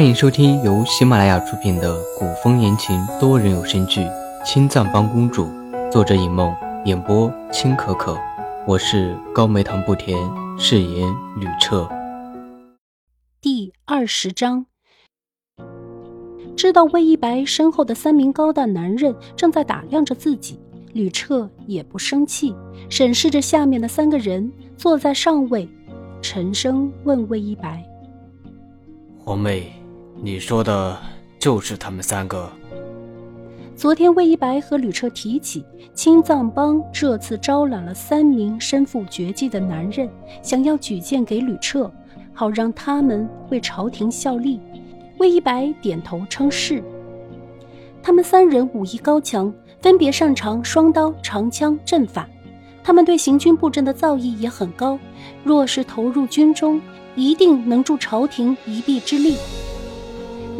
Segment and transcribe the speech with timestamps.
[0.00, 4.00] 欢迎收听由喜马拉雅出品的古风言情多人有声剧
[4.46, 5.44] 《青藏帮公主》，
[5.90, 8.16] 作者尹梦，演播青可可。
[8.66, 10.18] 我是高梅糖不甜，
[10.58, 11.06] 饰演
[11.36, 11.86] 吕彻。
[13.42, 14.64] 第二十章，
[16.56, 20.58] 知道魏一白身后的三名高大男人正在打量着自己，
[20.94, 22.56] 吕彻也不生气，
[22.88, 25.68] 审视着下面的三个人坐在上位，
[26.22, 27.84] 沉声问魏一白
[29.22, 29.70] ：“皇妹。”
[30.22, 30.98] 你说的
[31.38, 32.50] 就是他们三个。
[33.74, 40.06] 昨天魏一白和吕彻提起，青藏帮这次招揽了三名身负绝技的男人，
[40.42, 41.90] 想要举荐给吕彻，
[42.34, 44.60] 好让他们为朝廷效力。
[45.16, 46.82] 魏一白点头称是。
[48.02, 49.50] 他们三人武艺高强，
[49.80, 52.28] 分别擅长双刀、长枪、阵法，
[52.84, 54.98] 他们对行军布阵的造诣也很高。
[55.42, 56.78] 若是投入军中，
[57.16, 59.36] 一定能助朝廷一臂之力。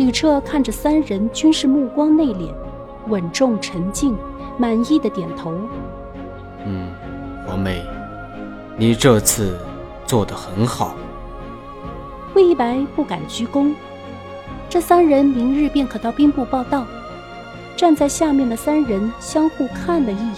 [0.00, 2.48] 吕彻看着三人，均是目光内敛、
[3.08, 4.16] 稳重沉静，
[4.56, 5.52] 满意的点头。
[6.64, 6.88] 嗯，
[7.46, 7.84] 皇妹，
[8.78, 9.58] 你这次
[10.06, 10.94] 做得很好。
[12.34, 13.74] 魏一白不敢鞠躬。
[14.70, 16.86] 这三人明日便可到兵部报道。
[17.76, 20.36] 站在下面的三人相互看了一眼，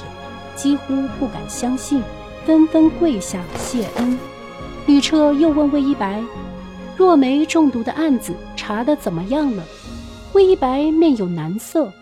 [0.56, 2.02] 几乎不敢相信，
[2.44, 4.18] 纷纷跪下谢恩。
[4.86, 6.20] 吕彻又问魏一白。
[6.96, 9.64] 若梅中毒的案子查的怎么样了？
[10.34, 11.92] 魏一白面有难色。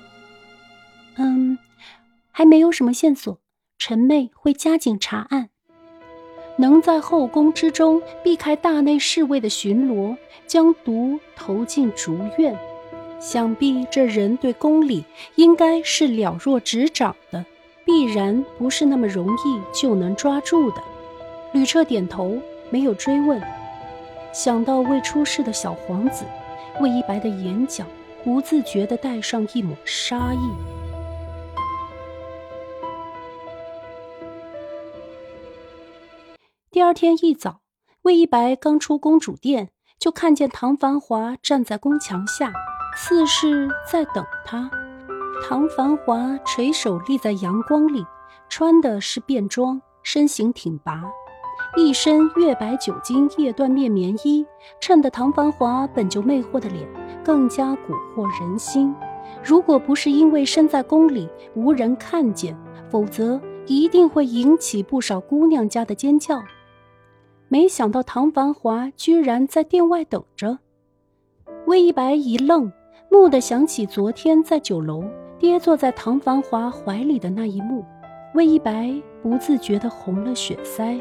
[1.16, 1.58] 嗯，
[2.30, 3.38] 还没有什么线索，
[3.78, 5.48] 臣妹会加紧查案。
[6.56, 10.14] 能在后宫之中避开大内侍卫的巡逻，
[10.46, 12.54] 将毒投进竹院，
[13.18, 15.02] 想必这人对宫里
[15.36, 17.42] 应该是了若指掌的，
[17.86, 20.82] 必然不是那么容易就能抓住的。
[21.54, 23.42] 吕彻点头，没有追问。
[24.30, 26.26] 想到未出世的小皇子，
[26.80, 27.84] 魏一白的眼角
[28.24, 30.50] 不自觉地带上一抹杀意。
[36.70, 37.60] 第二天一早，
[38.02, 39.68] 魏一白刚出公主殿，
[39.98, 42.50] 就看见唐繁华站在宫墙下，
[42.96, 44.70] 似是在等他。
[45.46, 48.06] 唐繁华垂手立在阳光里，
[48.48, 51.02] 穿的是便装，身形挺拔。
[51.76, 54.44] 一身月白酒精夜缎面棉衣，
[54.80, 56.84] 衬得唐繁华本就魅惑的脸
[57.24, 58.92] 更加蛊惑人心。
[59.44, 62.56] 如果不是因为身在宫里无人看见，
[62.90, 66.42] 否则一定会引起不少姑娘家的尖叫。
[67.46, 70.58] 没想到唐繁华居然在殿外等着。
[71.66, 72.72] 魏一白一愣，
[73.10, 75.04] 蓦地想起昨天在酒楼
[75.38, 77.84] 跌坐在唐繁华怀里的那一幕，
[78.34, 78.92] 魏一白
[79.22, 81.00] 不自觉地红了血腮。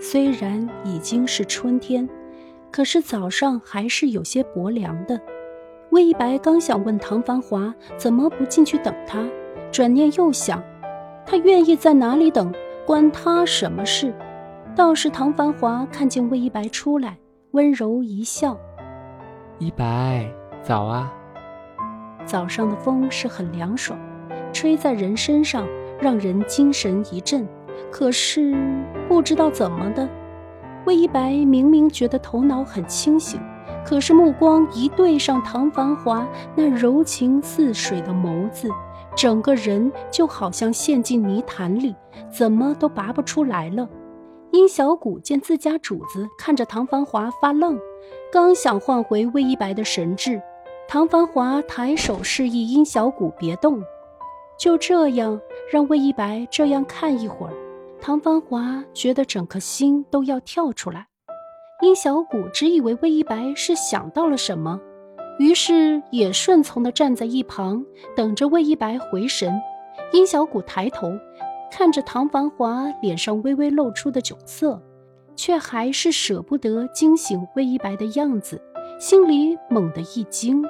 [0.00, 2.08] 虽然已经是春天，
[2.70, 5.20] 可是早上还是有些薄凉的。
[5.90, 9.22] 魏一白刚想问唐繁华怎么不进去等他，
[9.70, 10.62] 转念又想，
[11.26, 12.50] 他愿意在哪里等，
[12.86, 14.14] 关他什么事？
[14.74, 17.18] 倒是唐繁华看见魏一白出来，
[17.50, 18.56] 温柔一笑
[19.58, 20.26] ：“一白，
[20.62, 21.12] 早啊。”
[22.24, 23.98] 早上的风是很凉爽，
[24.52, 25.66] 吹在人身上，
[26.00, 27.46] 让人精神一振。
[27.90, 28.54] 可是
[29.08, 30.08] 不知道怎么的，
[30.86, 33.40] 魏一白明明觉得头脑很清醒，
[33.84, 38.68] 可是目光一对上唐繁华那柔情似水的眸子，
[39.14, 41.94] 整个人就好像陷进泥潭里，
[42.30, 43.88] 怎么都拔不出来了。
[44.52, 47.78] 殷小谷见自家主子看着唐繁华发愣，
[48.32, 50.42] 刚想唤回魏一白的神智，
[50.88, 53.80] 唐繁华抬手示意殷小谷别动，
[54.58, 55.40] 就这样
[55.70, 57.54] 让魏一白这样看一会儿。
[58.02, 61.06] 唐繁华觉得整颗心都要跳出来，
[61.82, 64.80] 殷小谷只以为魏一白是想到了什么，
[65.38, 67.84] 于是也顺从地站在一旁，
[68.16, 69.52] 等着魏一白回神。
[70.12, 71.12] 殷小谷抬头
[71.70, 74.82] 看着唐繁华脸上微微露出的窘色，
[75.36, 78.60] 却还是舍不得惊醒魏一白的样子，
[78.98, 80.64] 心里猛地一惊：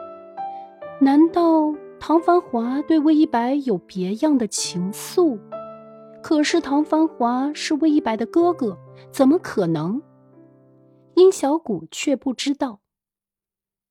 [1.00, 5.38] 难道唐繁华对魏一白有别样的情愫？
[6.22, 8.78] 可是唐繁华是魏一白的哥哥，
[9.11, 10.00] 怎么可能？
[11.14, 12.81] 殷小谷却不知道，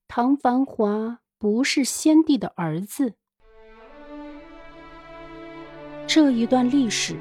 [0.07, 3.13] 唐繁华不是先帝的儿子。
[6.07, 7.15] 这一段历史，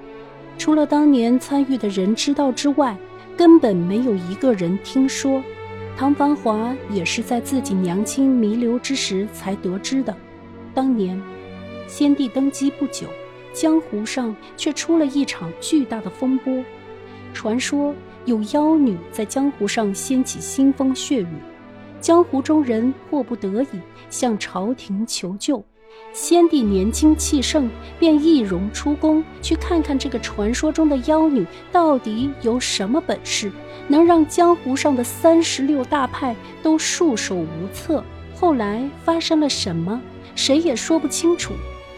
[0.56, 2.96] 除了当年参与的人知道之外，
[3.37, 5.43] 根本没有一个人听说。
[5.96, 10.16] 唐繁华也是在自己娘亲弥留之时才得知的。
[10.72, 11.20] 当年，
[11.88, 13.08] 先帝登基不久。
[13.53, 16.65] 江湖上却出了一场巨大的风波，
[17.33, 21.29] 传说有妖女在江湖上掀起腥风血雨，
[22.00, 23.81] 江湖中人迫不得已
[24.11, 25.65] 向朝廷求救。
[26.12, 27.69] 先帝年轻气盛，
[27.99, 33.50] 便易容出宫去看看这个传说中的妖女到底有什么本事，
[33.89, 38.05] 能让江湖上的三十六大派都束手无策。
[38.35, 40.00] 后来发生了什么，
[40.37, 41.55] 谁也说不清楚。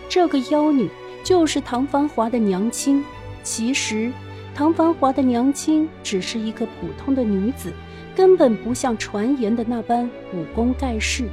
[0.09, 0.89] 这个妖女
[1.23, 3.05] 就是唐繁华的娘亲。
[3.43, 4.13] 其实，
[4.55, 7.73] 唐繁华的娘亲只是一个普通的女子，
[8.15, 11.29] 根本不像传言的那般武功盖世。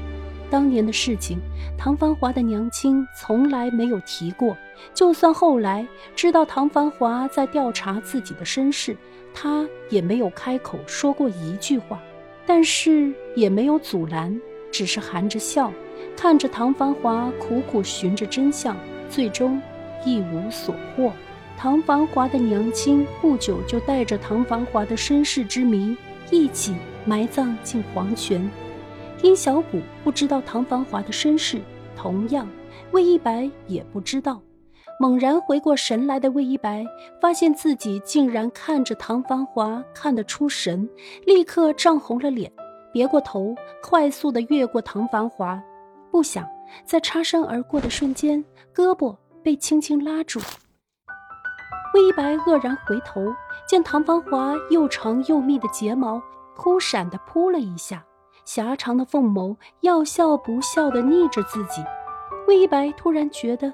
[0.50, 1.38] 当年的事情，
[1.78, 4.56] 唐繁华的娘亲从来没有提过。
[4.94, 5.86] 就算后来
[6.16, 8.96] 知道唐繁华在调查自己的身世，
[9.34, 12.00] 她也没有开口说过一句话。
[12.46, 14.40] 但是也没有阻拦，
[14.72, 15.70] 只是含着笑，
[16.16, 18.78] 看着唐繁华苦苦寻着真相，
[19.10, 19.62] 最终
[20.06, 21.12] 一无所获。
[21.58, 25.98] 唐繁华的娘亲不久就带着唐繁华的身世之谜
[26.30, 28.48] 一起埋葬进黄泉。
[29.24, 31.60] 殷小谷不知道唐繁华的身世，
[31.96, 32.48] 同样，
[32.92, 34.40] 魏一白也不知道。
[35.00, 36.86] 猛然回过神来的魏一白，
[37.20, 40.88] 发现自己竟然看着唐繁华看得出神，
[41.26, 42.52] 立刻涨红了脸，
[42.92, 45.60] 别过头，快速的越过唐繁华。
[46.12, 46.48] 不想
[46.84, 49.16] 在擦身而过的瞬间，胳膊
[49.48, 50.42] 被轻轻拉住。
[51.94, 53.34] 魏一白愕然回头，
[53.66, 56.22] 见唐繁华又长又密的睫毛
[56.54, 58.04] 忽闪的扑了一下。
[58.44, 61.82] 狭长的凤眸要笑不笑的睨着自己，
[62.46, 63.74] 魏一白突然觉得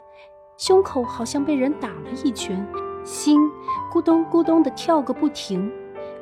[0.59, 2.63] 胸口好像被人打了一拳，
[3.03, 3.41] 心
[3.91, 5.73] 咕咚咕咚的跳个不停。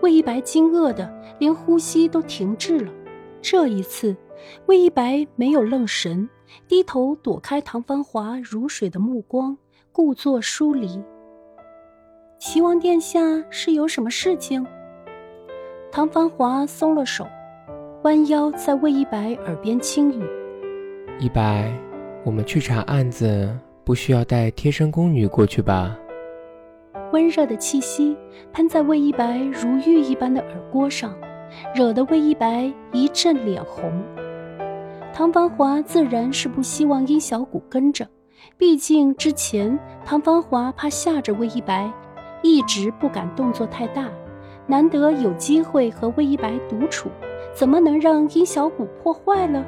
[0.02, 2.90] 魏一白惊愕的连呼吸都停滞了。
[3.42, 4.16] 这一次，
[4.68, 6.30] 魏一白没有愣神，
[6.68, 9.58] 低头躲开唐繁华如水的目光，
[9.92, 11.02] 故作疏离。
[12.40, 14.66] 齐王殿下是有什么事情？
[15.92, 17.26] 唐繁华松了手。
[18.04, 20.26] 弯腰在魏一白耳边轻语
[21.22, 21.72] ：“一白，
[22.26, 25.96] 我们去查案子，不需要带贴身宫女过去吧？”
[27.14, 28.18] 温热的气息
[28.52, 31.16] 喷在魏一白如玉一般的耳郭上，
[31.74, 33.92] 惹得魏一白一阵脸红。
[35.14, 38.08] 唐繁华自然是不希望殷小谷跟着，
[38.58, 41.92] 毕竟之前唐繁华怕吓着魏一白，
[42.42, 44.08] 一直不敢动作太大，
[44.68, 47.10] 难得有机会和魏一白独处。
[47.54, 49.66] 怎么能让殷小谷破坏了？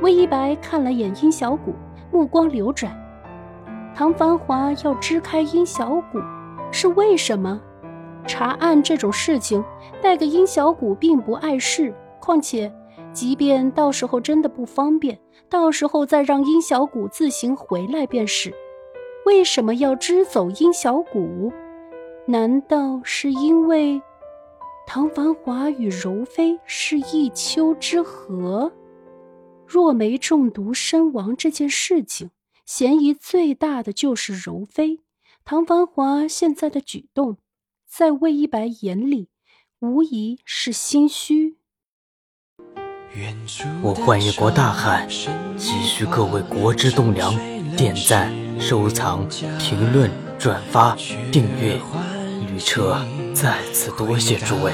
[0.00, 1.74] 魏一白看了眼殷小谷，
[2.12, 2.96] 目光流转。
[3.92, 6.20] 唐繁华要支开殷小谷，
[6.70, 7.60] 是为什么？
[8.30, 9.64] 查案这种事情，
[10.00, 11.92] 带个殷小谷并不碍事。
[12.20, 12.72] 况且，
[13.12, 15.18] 即便到时候真的不方便，
[15.48, 18.54] 到时候再让殷小谷自行回来便是。
[19.26, 21.52] 为什么要支走殷小谷？
[22.26, 24.00] 难道是因为？
[24.86, 28.70] 唐繁华与柔妃是一丘之貉，
[29.66, 32.30] 若梅中毒身亡这件事情，
[32.64, 35.00] 嫌疑最大的就是柔妃。
[35.44, 37.38] 唐繁华现在的举动，
[37.90, 39.30] 在魏一白眼里，
[39.80, 41.56] 无疑是心虚。
[43.82, 47.34] 我幻一国大汉，急需各位国之栋梁
[47.76, 49.28] 点赞、收藏、
[49.58, 50.08] 评论、
[50.38, 50.96] 转发、
[51.32, 51.80] 订阅。
[52.46, 53.04] 旅车，
[53.34, 54.72] 再次多谢诸位。